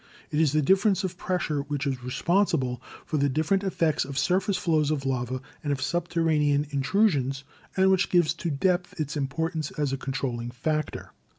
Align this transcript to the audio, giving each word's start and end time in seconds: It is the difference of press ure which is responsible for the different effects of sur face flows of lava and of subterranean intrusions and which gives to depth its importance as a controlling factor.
It 0.31 0.39
is 0.39 0.51
the 0.51 0.63
difference 0.63 1.03
of 1.03 1.15
press 1.15 1.47
ure 1.47 1.61
which 1.61 1.85
is 1.85 2.03
responsible 2.03 2.81
for 3.05 3.17
the 3.17 3.29
different 3.29 3.63
effects 3.63 4.03
of 4.03 4.17
sur 4.17 4.39
face 4.39 4.57
flows 4.57 4.89
of 4.89 5.05
lava 5.05 5.41
and 5.63 5.71
of 5.71 5.79
subterranean 5.79 6.65
intrusions 6.71 7.43
and 7.77 7.91
which 7.91 8.09
gives 8.09 8.33
to 8.33 8.49
depth 8.49 8.99
its 8.99 9.15
importance 9.15 9.69
as 9.69 9.93
a 9.93 9.97
controlling 9.97 10.49
factor. 10.49 11.11